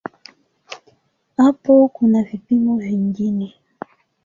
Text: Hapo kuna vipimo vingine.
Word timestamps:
Hapo 1.37 1.87
kuna 1.87 2.23
vipimo 2.23 2.77
vingine. 2.77 3.55